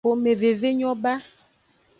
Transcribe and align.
Xomeveve 0.05 0.69
nyo 0.77 0.91
ba. 1.01 1.13